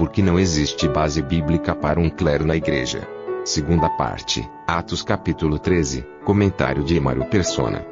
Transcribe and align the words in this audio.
Porque 0.00 0.22
não 0.22 0.40
existe 0.40 0.88
base 0.88 1.20
bíblica 1.20 1.74
para 1.74 2.00
um 2.00 2.08
clero 2.08 2.46
na 2.46 2.56
igreja. 2.56 3.06
Segunda 3.44 3.86
parte, 3.86 4.48
Atos 4.66 5.02
capítulo 5.02 5.58
13, 5.58 6.06
comentário 6.24 6.82
de 6.82 6.96
Emaro 6.96 7.26
Persona. 7.26 7.86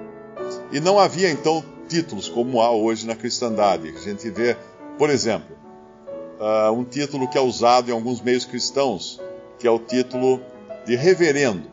E 0.72 0.80
não 0.80 0.98
havia 0.98 1.30
então 1.30 1.62
títulos 1.86 2.26
como 2.26 2.62
há 2.62 2.70
hoje 2.70 3.06
na 3.06 3.14
cristandade. 3.14 3.92
A 3.94 4.00
gente 4.00 4.30
vê, 4.30 4.56
por 4.96 5.10
exemplo, 5.10 5.54
uh, 6.40 6.72
um 6.72 6.82
título 6.82 7.28
que 7.28 7.36
é 7.36 7.42
usado 7.42 7.90
em 7.90 7.92
alguns 7.92 8.22
meios 8.22 8.46
cristãos, 8.46 9.20
que 9.58 9.66
é 9.66 9.70
o 9.70 9.78
título 9.78 10.40
de 10.86 10.96
reverendo. 10.96 11.68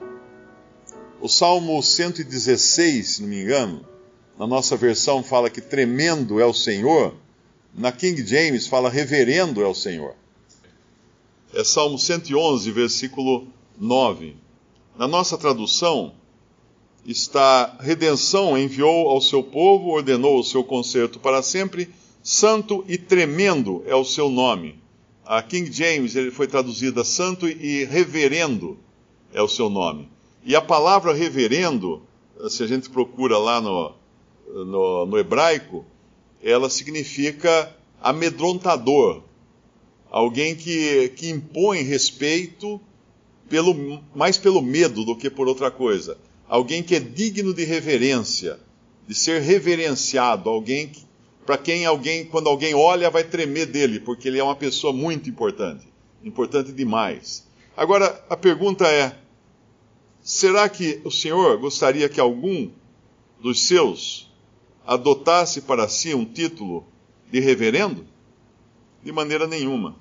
O 1.21 1.29
Salmo 1.29 1.81
116, 1.81 3.07
se 3.07 3.21
não 3.21 3.29
me 3.29 3.41
engano, 3.41 3.85
na 4.37 4.45
nossa 4.45 4.75
versão 4.75 5.23
fala 5.23 5.49
que 5.49 5.61
tremendo 5.61 6.41
é 6.41 6.45
o 6.45 6.53
Senhor, 6.53 7.15
na 7.73 7.93
King 7.93 8.21
James 8.27 8.67
fala 8.67 8.89
reverendo 8.89 9.63
é 9.63 9.65
o 9.65 9.73
Senhor. 9.73 10.13
É 11.53 11.63
Salmo 11.63 11.97
111, 11.97 12.71
versículo 12.71 13.47
9. 13.79 14.35
Na 14.97 15.07
nossa 15.07 15.37
tradução 15.37 16.13
está: 17.05 17.77
Redenção 17.79 18.57
enviou 18.57 19.09
ao 19.09 19.21
seu 19.21 19.43
povo, 19.43 19.89
ordenou 19.89 20.39
o 20.39 20.43
seu 20.43 20.63
conserto 20.63 21.19
para 21.19 21.41
sempre, 21.41 21.89
santo 22.23 22.83
e 22.87 22.97
tremendo 22.97 23.83
é 23.85 23.95
o 23.95 24.05
seu 24.05 24.29
nome. 24.29 24.79
A 25.25 25.41
King 25.41 25.71
James 25.71 26.15
ele 26.15 26.31
foi 26.31 26.47
traduzida 26.47 27.03
santo 27.03 27.47
e 27.47 27.83
reverendo 27.85 28.77
é 29.33 29.41
o 29.41 29.47
seu 29.47 29.69
nome. 29.69 30.09
E 30.43 30.55
a 30.55 30.61
palavra 30.61 31.13
reverendo, 31.13 32.03
se 32.49 32.63
a 32.63 32.67
gente 32.67 32.89
procura 32.89 33.37
lá 33.37 33.59
no, 33.59 33.93
no, 34.47 35.05
no 35.07 35.17
hebraico, 35.17 35.83
ela 36.41 36.69
significa 36.69 37.75
amedrontador, 38.01 39.23
alguém 40.09 40.55
que, 40.55 41.09
que 41.09 41.29
impõe 41.29 41.81
respeito 41.81 42.79
pelo, 43.49 44.01
mais 44.15 44.37
pelo 44.37 44.61
medo 44.61 45.03
do 45.03 45.15
que 45.15 45.29
por 45.29 45.47
outra 45.47 45.69
coisa. 45.69 46.17
Alguém 46.47 46.83
que 46.83 46.95
é 46.95 46.99
digno 46.99 47.53
de 47.53 47.63
reverência, 47.63 48.59
de 49.07 49.15
ser 49.15 49.41
reverenciado, 49.41 50.49
alguém 50.49 50.91
para 51.45 51.57
quem 51.59 51.85
alguém, 51.85 52.25
quando 52.25 52.49
alguém 52.49 52.73
olha, 52.73 53.09
vai 53.09 53.23
tremer 53.23 53.67
dele, 53.67 53.99
porque 53.99 54.27
ele 54.27 54.39
é 54.39 54.43
uma 54.43 54.55
pessoa 54.55 54.91
muito 54.91 55.29
importante, 55.29 55.87
importante 56.23 56.71
demais. 56.71 57.45
Agora, 57.77 58.23
a 58.29 58.35
pergunta 58.35 58.87
é: 58.87 59.15
será 60.23 60.67
que 60.67 60.99
o 61.03 61.11
Senhor 61.11 61.57
gostaria 61.59 62.09
que 62.09 62.19
algum 62.19 62.71
dos 63.39 63.67
seus 63.67 64.31
adotasse 64.87 65.61
para 65.61 65.87
si 65.87 66.15
um 66.15 66.25
título 66.25 66.87
de 67.31 67.39
reverendo? 67.39 68.07
De 69.05 69.11
maneira 69.11 69.45
nenhuma. 69.45 69.95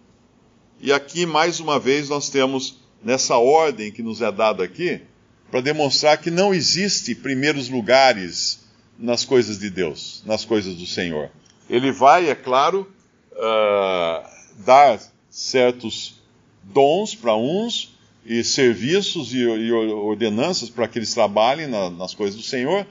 E 0.80 0.90
aqui, 0.90 1.26
mais 1.26 1.60
uma 1.60 1.78
vez, 1.78 2.08
nós 2.08 2.30
temos 2.30 2.78
nessa 3.02 3.36
ordem 3.36 3.92
que 3.92 4.02
nos 4.02 4.22
é 4.22 4.32
dada 4.32 4.64
aqui, 4.64 5.02
para 5.50 5.60
demonstrar 5.60 6.16
que 6.16 6.30
não 6.30 6.54
existe 6.54 7.14
primeiros 7.14 7.68
lugares 7.68 8.64
nas 8.98 9.22
coisas 9.22 9.58
de 9.58 9.68
Deus, 9.68 10.22
nas 10.24 10.46
coisas 10.46 10.76
do 10.76 10.86
Senhor. 10.86 11.30
Ele 11.68 11.92
vai, 11.92 12.30
é 12.30 12.34
claro, 12.34 12.90
uh, 13.32 14.26
dar 14.64 14.98
certos 15.28 16.18
dons 16.62 17.14
para 17.14 17.36
uns 17.36 17.94
e 18.24 18.42
serviços 18.42 19.34
e, 19.34 19.40
e 19.40 19.70
ordenanças 19.70 20.70
para 20.70 20.88
que 20.88 20.98
eles 20.98 21.12
trabalhem 21.12 21.66
na, 21.66 21.90
nas 21.90 22.14
coisas 22.14 22.36
do 22.36 22.42
Senhor, 22.42 22.86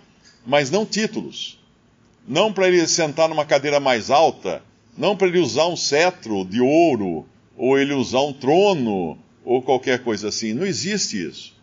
mas 0.46 0.70
não 0.70 0.86
títulos. 0.86 1.60
Não 2.28 2.54
para 2.54 2.68
ele 2.68 2.88
sentar 2.88 3.28
numa 3.28 3.46
cadeira 3.46 3.80
mais 3.80 4.12
alta, 4.12 4.62
não 4.98 5.16
para 5.16 5.28
ele 5.28 5.40
usar 5.40 5.68
um 5.68 5.76
cetro 5.76 6.46
de 6.46 6.62
ouro, 6.62 7.26
ou 7.58 7.78
ele 7.78 7.94
usar 7.94 8.22
um 8.22 8.34
trono, 8.34 9.18
ou 9.44 9.62
qualquer 9.62 10.04
coisa 10.04 10.30
assim. 10.30 10.54
Não 10.54 10.66
existe 10.66 11.28
isso. 11.28 11.56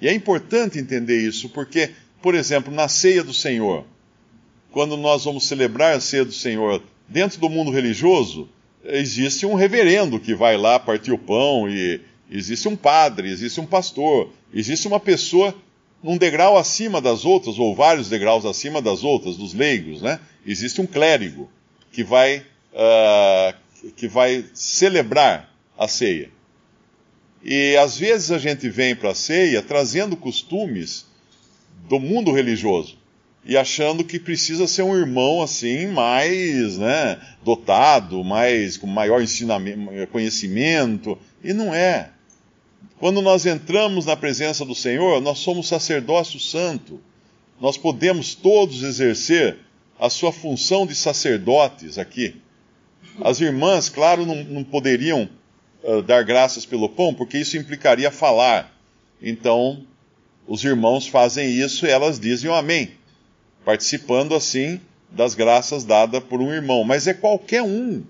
E 0.00 0.08
é 0.08 0.12
importante 0.12 0.78
entender 0.78 1.20
isso, 1.20 1.48
porque, 1.48 1.90
por 2.20 2.34
exemplo, 2.34 2.72
na 2.72 2.88
ceia 2.88 3.22
do 3.22 3.32
Senhor, 3.32 3.84
quando 4.70 4.96
nós 4.96 5.24
vamos 5.24 5.46
celebrar 5.46 5.96
a 5.96 6.00
ceia 6.00 6.24
do 6.24 6.32
Senhor 6.32 6.82
dentro 7.08 7.40
do 7.40 7.48
mundo 7.48 7.70
religioso, 7.70 8.48
existe 8.84 9.46
um 9.46 9.54
reverendo 9.54 10.18
que 10.18 10.34
vai 10.34 10.56
lá 10.56 10.78
partir 10.78 11.12
o 11.12 11.18
pão, 11.18 11.68
e 11.70 12.00
existe 12.30 12.68
um 12.68 12.76
padre, 12.76 13.30
existe 13.30 13.60
um 13.60 13.66
pastor, 13.66 14.30
existe 14.52 14.86
uma 14.88 15.00
pessoa 15.00 15.54
num 16.02 16.18
degrau 16.18 16.58
acima 16.58 17.00
das 17.00 17.24
outras, 17.24 17.58
ou 17.58 17.74
vários 17.74 18.08
degraus 18.08 18.44
acima 18.44 18.82
das 18.82 19.02
outras, 19.02 19.36
dos 19.36 19.54
leigos, 19.54 20.02
né? 20.02 20.20
Existe 20.46 20.80
um 20.80 20.86
clérigo 20.86 21.48
que 21.90 22.04
vai, 22.04 22.44
uh, 22.74 23.90
que 23.96 24.06
vai 24.08 24.44
celebrar 24.52 25.50
a 25.78 25.88
ceia. 25.88 26.30
E 27.42 27.76
às 27.76 27.96
vezes 27.96 28.30
a 28.30 28.38
gente 28.38 28.68
vem 28.68 28.96
para 28.96 29.10
a 29.10 29.14
ceia 29.14 29.62
trazendo 29.62 30.16
costumes 30.16 31.06
do 31.88 32.00
mundo 32.00 32.32
religioso 32.32 32.96
e 33.44 33.56
achando 33.56 34.02
que 34.02 34.18
precisa 34.18 34.66
ser 34.66 34.82
um 34.82 34.96
irmão 34.96 35.42
assim 35.42 35.86
mais 35.86 36.78
né, 36.78 37.20
dotado, 37.44 38.24
mais 38.24 38.78
com 38.78 38.86
maior 38.86 39.22
ensinamento, 39.22 40.06
conhecimento 40.10 41.18
e 41.42 41.52
não 41.52 41.74
é. 41.74 42.10
Quando 42.98 43.20
nós 43.20 43.44
entramos 43.44 44.06
na 44.06 44.16
presença 44.16 44.64
do 44.64 44.74
Senhor, 44.74 45.20
nós 45.20 45.38
somos 45.38 45.68
sacerdócio 45.68 46.40
santo. 46.40 47.00
Nós 47.60 47.76
podemos 47.76 48.34
todos 48.34 48.82
exercer 48.82 49.58
a 50.00 50.08
sua 50.08 50.32
função 50.32 50.86
de 50.86 50.94
sacerdotes 50.94 51.98
aqui. 51.98 52.36
As 53.20 53.40
irmãs, 53.40 53.88
claro, 53.88 54.26
não, 54.26 54.42
não 54.44 54.64
poderiam 54.64 55.28
uh, 55.82 56.02
dar 56.02 56.24
graças 56.24 56.66
pelo 56.66 56.88
pão, 56.88 57.14
porque 57.14 57.38
isso 57.38 57.56
implicaria 57.56 58.10
falar. 58.10 58.72
Então, 59.22 59.84
os 60.46 60.64
irmãos 60.64 61.06
fazem 61.06 61.48
isso 61.48 61.86
e 61.86 61.90
elas 61.90 62.18
dizem 62.18 62.50
o 62.50 62.54
amém, 62.54 62.90
participando 63.64 64.34
assim 64.34 64.80
das 65.10 65.34
graças 65.34 65.84
dadas 65.84 66.22
por 66.24 66.40
um 66.40 66.52
irmão. 66.52 66.82
Mas 66.84 67.06
é 67.06 67.14
qualquer 67.14 67.62
um, 67.62 68.02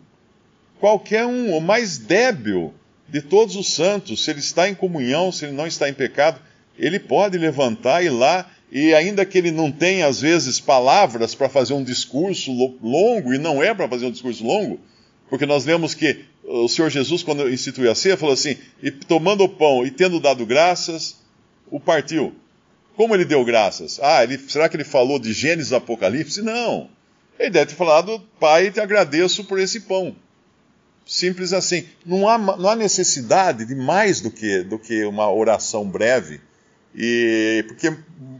qualquer 0.80 1.26
um, 1.26 1.54
o 1.54 1.60
mais 1.60 1.98
débil 1.98 2.72
de 3.08 3.20
todos 3.20 3.56
os 3.56 3.72
santos, 3.72 4.24
se 4.24 4.30
ele 4.30 4.40
está 4.40 4.68
em 4.68 4.74
comunhão, 4.74 5.30
se 5.30 5.44
ele 5.44 5.52
não 5.52 5.66
está 5.66 5.88
em 5.88 5.94
pecado, 5.94 6.40
ele 6.78 6.98
pode 6.98 7.38
levantar 7.38 8.02
e 8.02 8.06
ir 8.06 8.10
lá, 8.10 8.50
e 8.72 8.94
ainda 8.94 9.24
que 9.24 9.38
ele 9.38 9.52
não 9.52 9.70
tenha, 9.70 10.06
às 10.06 10.20
vezes, 10.20 10.58
palavras 10.58 11.34
para 11.34 11.48
fazer 11.48 11.74
um 11.74 11.84
discurso 11.84 12.50
longo, 12.82 13.32
e 13.32 13.38
não 13.38 13.62
é 13.62 13.72
para 13.72 13.88
fazer 13.88 14.06
um 14.06 14.10
discurso 14.10 14.44
longo, 14.44 14.80
porque 15.34 15.46
nós 15.46 15.64
lemos 15.64 15.94
que 15.94 16.26
o 16.44 16.68
Senhor 16.68 16.88
Jesus, 16.88 17.24
quando 17.24 17.52
instituiu 17.52 17.90
a 17.90 17.94
ceia, 17.96 18.16
falou 18.16 18.34
assim: 18.34 18.56
e 18.80 18.92
tomando 18.92 19.42
o 19.42 19.48
pão 19.48 19.84
e 19.84 19.90
tendo 19.90 20.20
dado 20.20 20.46
graças, 20.46 21.16
o 21.68 21.80
partiu. 21.80 22.32
Como 22.94 23.16
ele 23.16 23.24
deu 23.24 23.44
graças? 23.44 23.98
Ah, 24.00 24.22
ele, 24.22 24.38
será 24.38 24.68
que 24.68 24.76
ele 24.76 24.84
falou 24.84 25.18
de 25.18 25.32
Gênesis 25.32 25.72
e 25.72 25.74
Apocalipse? 25.74 26.40
Não. 26.40 26.88
Ele 27.36 27.50
deve 27.50 27.66
ter 27.66 27.74
falado: 27.74 28.22
Pai, 28.38 28.70
te 28.70 28.78
agradeço 28.78 29.42
por 29.42 29.58
esse 29.58 29.80
pão. 29.80 30.14
Simples 31.04 31.52
assim. 31.52 31.84
Não 32.06 32.28
há, 32.28 32.38
não 32.38 32.68
há 32.68 32.76
necessidade 32.76 33.64
de 33.64 33.74
mais 33.74 34.20
do 34.20 34.30
que, 34.30 34.62
do 34.62 34.78
que 34.78 35.04
uma 35.04 35.32
oração 35.32 35.84
breve. 35.84 36.40
E 36.94 37.64
porque 37.66 37.92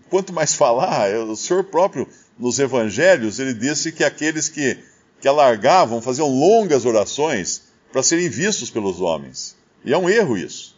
quanto 0.08 0.32
mais 0.32 0.54
falar, 0.54 1.12
o 1.12 1.34
Senhor 1.34 1.64
próprio 1.64 2.08
nos 2.38 2.60
evangelhos, 2.60 3.40
ele 3.40 3.52
disse 3.52 3.90
que 3.90 4.04
aqueles 4.04 4.48
que, 4.48 4.78
que 5.24 5.28
alargavam, 5.28 6.02
faziam 6.02 6.28
longas 6.28 6.84
orações, 6.84 7.62
para 7.90 8.02
serem 8.02 8.28
vistos 8.28 8.68
pelos 8.68 9.00
homens. 9.00 9.56
E 9.82 9.90
é 9.90 9.96
um 9.96 10.06
erro 10.06 10.36
isso. 10.36 10.76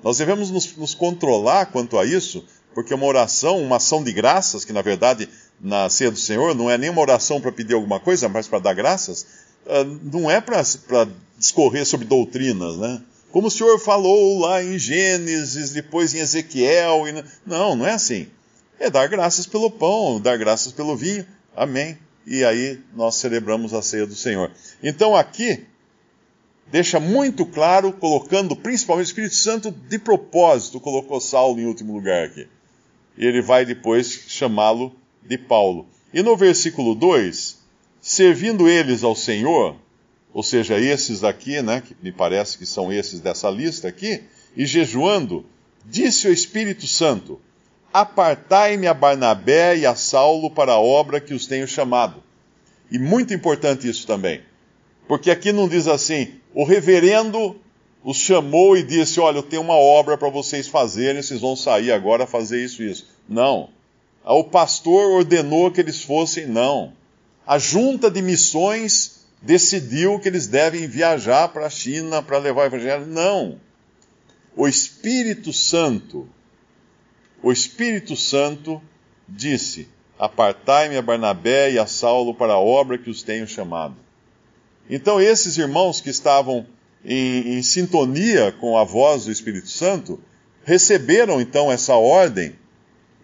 Nós 0.00 0.18
devemos 0.18 0.48
nos, 0.48 0.76
nos, 0.76 0.94
controlar 0.94 1.66
quanto 1.72 1.98
a 1.98 2.04
isso, 2.04 2.44
porque 2.72 2.94
uma 2.94 3.06
oração, 3.06 3.60
uma 3.60 3.78
ação 3.78 4.04
de 4.04 4.12
graças, 4.12 4.64
que 4.64 4.72
na 4.72 4.80
verdade 4.80 5.28
na 5.60 5.90
ceia 5.90 6.08
do 6.08 6.16
Senhor 6.16 6.54
não 6.54 6.70
é 6.70 6.78
nem 6.78 6.88
uma 6.88 7.00
oração 7.00 7.40
para 7.40 7.50
pedir 7.50 7.74
alguma 7.74 7.98
coisa, 7.98 8.28
mas 8.28 8.46
para 8.46 8.60
dar 8.60 8.74
graças, 8.74 9.26
uh, 9.66 9.98
não 10.04 10.30
é 10.30 10.40
para 10.40 10.62
discorrer 11.36 11.84
sobre 11.84 12.06
doutrinas, 12.06 12.76
né? 12.76 13.02
Como 13.32 13.48
o 13.48 13.50
Senhor 13.50 13.76
falou 13.80 14.38
lá 14.38 14.62
em 14.62 14.78
Gênesis, 14.78 15.72
depois 15.72 16.14
em 16.14 16.18
Ezequiel. 16.18 17.08
E... 17.08 17.24
Não, 17.44 17.74
não 17.74 17.84
é 17.84 17.94
assim. 17.94 18.28
É 18.78 18.88
dar 18.88 19.08
graças 19.08 19.48
pelo 19.48 19.68
pão, 19.68 20.20
dar 20.20 20.38
graças 20.38 20.70
pelo 20.70 20.96
vinho. 20.96 21.26
Amém. 21.56 21.98
E 22.26 22.44
aí 22.44 22.80
nós 22.94 23.16
celebramos 23.16 23.74
a 23.74 23.82
ceia 23.82 24.06
do 24.06 24.14
Senhor. 24.14 24.50
Então 24.82 25.16
aqui 25.16 25.66
deixa 26.70 27.00
muito 27.00 27.44
claro, 27.44 27.92
colocando 27.92 28.54
principalmente 28.54 29.06
o 29.06 29.08
Espírito 29.08 29.34
Santo 29.34 29.70
de 29.70 29.98
propósito, 29.98 30.80
colocou 30.80 31.20
Saulo 31.20 31.60
em 31.60 31.66
último 31.66 31.92
lugar 31.92 32.26
aqui. 32.26 32.46
E 33.18 33.26
ele 33.26 33.42
vai 33.42 33.64
depois 33.64 34.24
chamá-lo 34.28 34.94
de 35.22 35.36
Paulo. 35.36 35.86
E 36.12 36.22
no 36.22 36.36
versículo 36.36 36.94
2, 36.94 37.58
servindo 38.00 38.68
eles 38.68 39.02
ao 39.02 39.14
Senhor, 39.14 39.76
ou 40.32 40.42
seja, 40.42 40.78
esses 40.78 41.24
aqui, 41.24 41.60
né, 41.60 41.82
que 41.84 41.96
me 42.02 42.12
parece 42.12 42.56
que 42.56 42.64
são 42.64 42.92
esses 42.92 43.20
dessa 43.20 43.50
lista 43.50 43.88
aqui, 43.88 44.22
e 44.56 44.64
jejuando, 44.64 45.44
disse 45.84 46.28
o 46.28 46.32
Espírito 46.32 46.86
Santo: 46.86 47.40
Apartai-me 47.92 48.86
a 48.86 48.94
Barnabé 48.94 49.76
e 49.78 49.86
a 49.86 49.94
Saulo 49.94 50.50
para 50.50 50.72
a 50.72 50.80
obra 50.80 51.20
que 51.20 51.34
os 51.34 51.46
tenho 51.46 51.66
chamado. 51.66 52.22
E 52.90 52.98
muito 52.98 53.34
importante 53.34 53.88
isso 53.88 54.06
também, 54.06 54.42
porque 55.06 55.30
aqui 55.30 55.52
não 55.52 55.68
diz 55.68 55.86
assim, 55.86 56.34
o 56.54 56.64
reverendo 56.64 57.56
os 58.02 58.16
chamou 58.16 58.76
e 58.76 58.82
disse: 58.82 59.20
Olha, 59.20 59.38
eu 59.38 59.42
tenho 59.42 59.62
uma 59.62 59.76
obra 59.76 60.16
para 60.16 60.28
vocês 60.28 60.66
fazerem, 60.66 61.22
vocês 61.22 61.40
vão 61.40 61.54
sair 61.54 61.92
agora 61.92 62.26
fazer 62.26 62.64
isso 62.64 62.82
e 62.82 62.90
isso. 62.90 63.08
Não. 63.28 63.68
O 64.24 64.44
pastor 64.44 65.12
ordenou 65.12 65.70
que 65.70 65.80
eles 65.80 66.02
fossem, 66.02 66.46
não. 66.46 66.92
A 67.46 67.58
junta 67.58 68.10
de 68.10 68.20
missões 68.22 69.20
decidiu 69.40 70.18
que 70.18 70.28
eles 70.28 70.46
devem 70.46 70.86
viajar 70.86 71.48
para 71.48 71.66
a 71.66 71.70
China 71.70 72.22
para 72.22 72.38
levar 72.38 72.62
o 72.62 72.66
evangelho. 72.66 73.06
Não. 73.06 73.58
O 74.56 74.68
Espírito 74.68 75.52
Santo, 75.52 76.28
o 77.42 77.52
Espírito 77.52 78.16
Santo 78.16 78.80
disse: 79.28 79.88
Apartai-me 80.18 80.96
a 80.96 81.02
Barnabé 81.02 81.72
e 81.72 81.78
a 81.78 81.86
Saulo 81.86 82.34
para 82.34 82.54
a 82.54 82.58
obra 82.58 82.98
que 82.98 83.10
os 83.10 83.22
tenho 83.22 83.46
chamado. 83.46 83.96
Então, 84.88 85.20
esses 85.20 85.56
irmãos 85.56 86.00
que 86.00 86.10
estavam 86.10 86.66
em, 87.04 87.56
em 87.56 87.62
sintonia 87.62 88.52
com 88.52 88.76
a 88.76 88.84
voz 88.84 89.24
do 89.24 89.32
Espírito 89.32 89.68
Santo 89.68 90.20
receberam 90.64 91.40
então 91.40 91.70
essa 91.70 91.94
ordem 91.94 92.54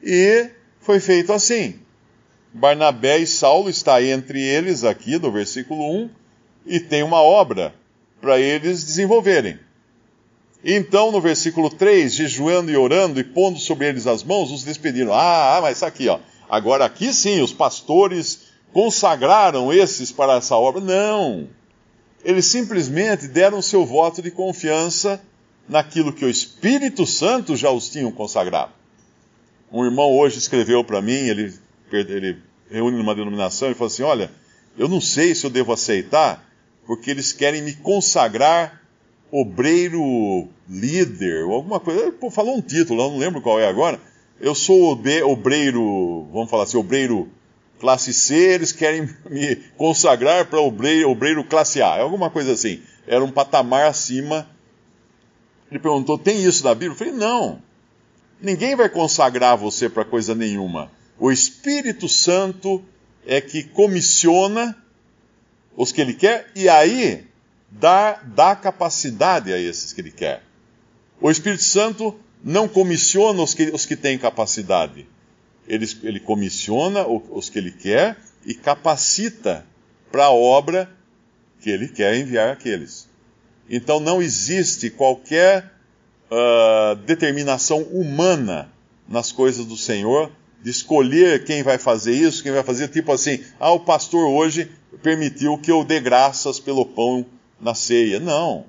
e 0.02 0.48
foi 0.80 1.00
feito 1.00 1.32
assim. 1.32 1.80
Barnabé 2.52 3.18
e 3.18 3.26
Saulo 3.26 3.68
está 3.68 4.02
entre 4.02 4.40
eles 4.40 4.84
aqui 4.84 5.18
no 5.18 5.30
versículo 5.30 6.04
1 6.04 6.10
e 6.64 6.80
tem 6.80 7.02
uma 7.02 7.20
obra 7.20 7.74
para 8.20 8.40
eles 8.40 8.82
desenvolverem. 8.82 9.58
Então, 10.68 11.12
no 11.12 11.20
versículo 11.20 11.70
3, 11.70 12.12
jejuando 12.12 12.72
e 12.72 12.76
orando 12.76 13.20
e 13.20 13.24
pondo 13.24 13.56
sobre 13.56 13.86
eles 13.86 14.04
as 14.04 14.24
mãos, 14.24 14.50
os 14.50 14.64
despediram. 14.64 15.12
Ah, 15.14 15.60
mas 15.62 15.80
aqui, 15.84 16.08
ó. 16.08 16.18
Agora 16.50 16.84
aqui 16.84 17.14
sim, 17.14 17.40
os 17.40 17.52
pastores 17.52 18.48
consagraram 18.72 19.72
esses 19.72 20.10
para 20.10 20.34
essa 20.34 20.56
obra. 20.56 20.80
Não. 20.80 21.48
Eles 22.24 22.46
simplesmente 22.46 23.28
deram 23.28 23.62
seu 23.62 23.86
voto 23.86 24.20
de 24.20 24.32
confiança 24.32 25.22
naquilo 25.68 26.12
que 26.12 26.24
o 26.24 26.28
Espírito 26.28 27.06
Santo 27.06 27.54
já 27.56 27.70
os 27.70 27.88
tinha 27.88 28.10
consagrado. 28.10 28.72
Um 29.70 29.84
irmão 29.84 30.10
hoje 30.18 30.38
escreveu 30.38 30.82
para 30.82 31.00
mim, 31.00 31.12
ele, 31.12 31.54
ele 31.92 32.38
reúne 32.68 32.98
numa 32.98 33.14
denominação 33.14 33.70
e 33.70 33.74
falou 33.74 33.86
assim: 33.86 34.02
Olha, 34.02 34.32
eu 34.76 34.88
não 34.88 35.00
sei 35.00 35.32
se 35.32 35.46
eu 35.46 35.50
devo 35.50 35.72
aceitar, 35.72 36.44
porque 36.84 37.08
eles 37.08 37.32
querem 37.32 37.62
me 37.62 37.74
consagrar 37.74 38.82
obreiro 39.30 40.48
líder, 40.68 41.44
ou 41.44 41.54
alguma 41.54 41.80
coisa. 41.80 42.12
Pô, 42.12 42.30
falou 42.30 42.56
um 42.56 42.60
título, 42.60 43.02
eu 43.02 43.10
não 43.10 43.18
lembro 43.18 43.40
qual 43.40 43.60
é 43.60 43.68
agora. 43.68 44.00
Eu 44.40 44.54
sou 44.54 44.92
obreiro, 45.24 46.28
vamos 46.32 46.50
falar 46.50 46.64
assim, 46.64 46.76
obreiro 46.76 47.28
classe 47.78 48.12
C, 48.12 48.34
eles 48.34 48.72
querem 48.72 49.08
me 49.30 49.56
consagrar 49.76 50.46
para 50.46 50.60
obreiro, 50.60 51.10
obreiro 51.10 51.44
classe 51.44 51.80
A, 51.80 52.00
alguma 52.00 52.30
coisa 52.30 52.52
assim. 52.52 52.82
Era 53.06 53.24
um 53.24 53.30
patamar 53.30 53.86
acima. 53.86 54.48
Ele 55.70 55.80
perguntou: 55.80 56.18
tem 56.18 56.42
isso 56.44 56.64
na 56.64 56.74
Bíblia? 56.74 56.92
Eu 56.92 56.96
falei: 56.96 57.12
não. 57.12 57.62
Ninguém 58.40 58.76
vai 58.76 58.88
consagrar 58.88 59.56
você 59.56 59.88
para 59.88 60.04
coisa 60.04 60.34
nenhuma. 60.34 60.90
O 61.18 61.32
Espírito 61.32 62.08
Santo 62.08 62.84
é 63.26 63.40
que 63.40 63.62
comissiona 63.62 64.76
os 65.76 65.90
que 65.90 66.00
ele 66.00 66.12
quer 66.12 66.50
e 66.54 66.68
aí 66.68 67.26
dá, 67.78 68.20
dá 68.24 68.56
capacidade 68.56 69.52
a 69.52 69.58
esses 69.58 69.92
que 69.92 70.00
ele 70.00 70.10
quer. 70.10 70.42
O 71.20 71.30
Espírito 71.30 71.62
Santo 71.62 72.18
não 72.42 72.68
comissiona 72.68 73.42
os 73.42 73.54
que, 73.54 73.64
os 73.70 73.86
que 73.86 73.96
têm 73.96 74.18
capacidade. 74.18 75.06
Ele, 75.66 75.86
ele 76.02 76.20
comissiona 76.20 77.06
os 77.06 77.48
que 77.48 77.58
ele 77.58 77.72
quer 77.72 78.16
e 78.44 78.54
capacita 78.54 79.66
para 80.12 80.26
a 80.26 80.32
obra 80.32 80.90
que 81.60 81.70
ele 81.70 81.88
quer 81.88 82.16
enviar 82.16 82.50
aqueles. 82.50 83.08
Então 83.68 83.98
não 83.98 84.22
existe 84.22 84.90
qualquer 84.90 85.72
uh, 86.30 86.94
determinação 87.04 87.82
humana 87.82 88.70
nas 89.08 89.32
coisas 89.32 89.66
do 89.66 89.76
Senhor 89.76 90.30
de 90.62 90.70
escolher 90.70 91.44
quem 91.44 91.62
vai 91.62 91.78
fazer 91.78 92.12
isso, 92.12 92.42
quem 92.42 92.52
vai 92.52 92.62
fazer, 92.62 92.88
tipo 92.88 93.12
assim, 93.12 93.42
ah, 93.58 93.72
o 93.72 93.80
pastor 93.80 94.28
hoje 94.28 94.70
permitiu 95.02 95.58
que 95.58 95.70
eu 95.70 95.84
dê 95.84 96.00
graças 96.00 96.58
pelo 96.58 96.86
pão 96.86 97.26
na 97.60 97.74
ceia. 97.74 98.20
Não. 98.20 98.66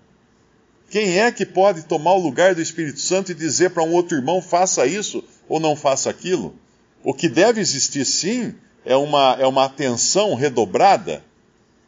Quem 0.89 1.19
é 1.19 1.31
que 1.31 1.45
pode 1.45 1.83
tomar 1.83 2.13
o 2.13 2.21
lugar 2.21 2.55
do 2.55 2.61
Espírito 2.61 2.99
Santo 2.99 3.31
e 3.31 3.35
dizer 3.35 3.71
para 3.71 3.83
um 3.83 3.91
outro 3.91 4.17
irmão, 4.17 4.41
faça 4.41 4.85
isso 4.85 5.23
ou 5.47 5.59
não 5.59 5.75
faça 5.75 6.09
aquilo? 6.09 6.55
O 7.03 7.13
que 7.13 7.27
deve 7.27 7.59
existir 7.59 8.05
sim 8.05 8.55
é 8.85 8.95
uma, 8.95 9.35
é 9.39 9.45
uma 9.45 9.65
atenção 9.65 10.33
redobrada 10.33 11.23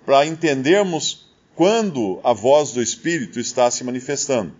para 0.05 0.25
entendermos 0.25 1.27
quando 1.55 2.19
a 2.23 2.33
voz 2.33 2.71
do 2.71 2.81
Espírito 2.81 3.39
está 3.39 3.69
se 3.71 3.83
manifestando 3.83 4.53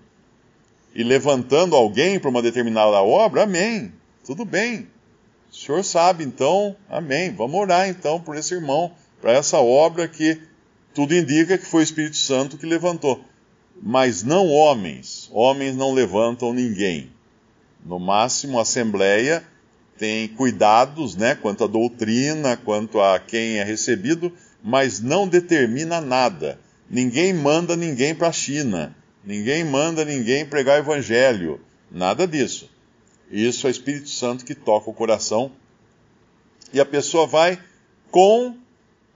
e 0.94 1.04
levantando 1.04 1.76
alguém 1.76 2.20
para 2.20 2.30
uma 2.30 2.42
determinada 2.42 3.02
obra, 3.02 3.44
amém. 3.44 3.92
Tudo 4.26 4.46
bem. 4.46 4.88
O 5.52 5.56
senhor 5.56 5.84
sabe, 5.84 6.24
então, 6.24 6.76
amém. 6.90 7.34
Vamos 7.34 7.60
orar 7.60 7.90
então 7.90 8.20
por 8.20 8.36
esse 8.36 8.54
irmão, 8.54 8.92
para 9.22 9.32
essa 9.32 9.58
obra 9.60 10.08
que 10.08 10.42
tudo 11.00 11.16
indica 11.16 11.58
que 11.58 11.66
foi 11.66 11.80
o 11.80 11.84
Espírito 11.84 12.18
Santo 12.18 12.58
que 12.58 12.66
levantou. 12.66 13.24
Mas 13.82 14.22
não 14.22 14.50
homens. 14.50 15.30
Homens 15.32 15.74
não 15.74 15.94
levantam 15.94 16.54
ninguém. 16.54 17.10
No 17.86 17.98
máximo, 17.98 18.60
a 18.60 18.64
Assembleia 18.64 19.42
tem 19.98 20.28
cuidados 20.28 21.16
né, 21.16 21.36
quanto 21.36 21.64
à 21.64 21.68
doutrina, 21.68 22.58
quanto 22.58 23.00
a 23.00 23.18
quem 23.18 23.60
é 23.60 23.64
recebido, 23.64 24.30
mas 24.62 25.00
não 25.00 25.26
determina 25.26 26.02
nada. 26.02 26.60
Ninguém 26.90 27.34
manda 27.34 27.78
ninguém 27.78 28.14
para 28.14 28.28
a 28.28 28.34
China. 28.34 28.94
Ninguém 29.24 29.64
manda 29.64 30.04
ninguém 30.04 30.46
pregar 30.46 30.80
evangelho. 30.80 31.62
Nada 31.90 32.28
disso. 32.28 32.70
Isso 33.32 33.68
é 33.68 33.70
o 33.70 33.72
Espírito 33.72 34.10
Santo 34.10 34.44
que 34.44 34.54
toca 34.54 34.90
o 34.90 34.94
coração. 34.94 35.50
E 36.74 36.80
a 36.82 36.86
pessoa 36.86 37.26
vai 37.26 37.58
com 38.12 38.58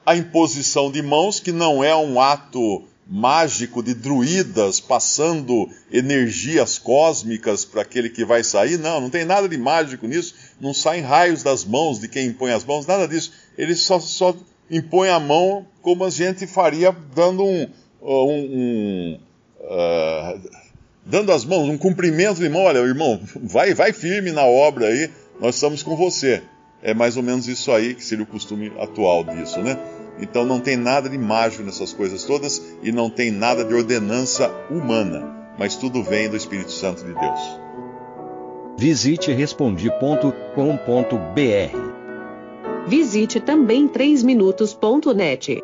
a 0.05 0.15
imposição 0.15 0.91
de 0.91 1.01
mãos, 1.01 1.39
que 1.39 1.51
não 1.51 1.83
é 1.83 1.95
um 1.95 2.19
ato 2.19 2.83
mágico 3.07 3.83
de 3.83 3.93
druidas 3.93 4.79
passando 4.79 5.69
energias 5.91 6.79
cósmicas 6.79 7.65
para 7.65 7.81
aquele 7.81 8.09
que 8.09 8.23
vai 8.23 8.43
sair. 8.43 8.77
Não, 8.77 9.01
não 9.01 9.09
tem 9.09 9.25
nada 9.25 9.47
de 9.47 9.57
mágico 9.57 10.07
nisso. 10.07 10.33
Não 10.59 10.73
saem 10.73 11.01
raios 11.01 11.43
das 11.43 11.65
mãos 11.65 11.99
de 11.99 12.07
quem 12.07 12.27
impõe 12.27 12.51
as 12.51 12.63
mãos, 12.63 12.85
nada 12.85 13.07
disso. 13.07 13.31
Ele 13.57 13.75
só, 13.75 13.99
só 13.99 14.35
impõe 14.69 15.09
a 15.09 15.19
mão 15.19 15.65
como 15.81 16.03
a 16.05 16.09
gente 16.09 16.47
faria 16.47 16.95
dando 17.13 17.43
um, 17.43 17.67
um, 18.01 18.39
um 18.39 19.19
uh, 19.59 20.49
dando 21.05 21.31
as 21.31 21.43
mãos, 21.43 21.67
um 21.67 21.77
cumprimento 21.77 22.39
de 22.39 22.49
mão, 22.49 22.63
olha, 22.63 22.79
irmão, 22.79 23.19
vai, 23.43 23.73
vai 23.73 23.91
firme 23.91 24.31
na 24.31 24.45
obra 24.45 24.87
aí, 24.87 25.09
nós 25.39 25.55
estamos 25.55 25.83
com 25.83 25.95
você. 25.95 26.41
É 26.83 26.93
mais 26.93 27.15
ou 27.15 27.23
menos 27.23 27.47
isso 27.47 27.71
aí 27.71 27.95
que 27.95 28.03
seria 28.03 28.25
o 28.25 28.27
costume 28.27 28.71
atual 28.77 29.23
disso, 29.23 29.61
né? 29.61 29.79
Então 30.19 30.45
não 30.45 30.59
tem 30.59 30.75
nada 30.75 31.09
de 31.09 31.17
mágico 31.17 31.63
nessas 31.63 31.93
coisas 31.93 32.23
todas 32.23 32.61
e 32.83 32.91
não 32.91 33.09
tem 33.09 33.31
nada 33.31 33.63
de 33.63 33.73
ordenança 33.73 34.53
humana, 34.69 35.53
mas 35.57 35.75
tudo 35.77 36.03
vem 36.03 36.29
do 36.29 36.35
Espírito 36.35 36.71
Santo 36.71 37.03
de 37.03 37.13
Deus. 37.13 37.39
Visite 38.77 39.31
respondi.com.br. 39.31 40.13
Visite 42.85 43.39
também 43.39 43.87
3minutos.net. 43.87 45.63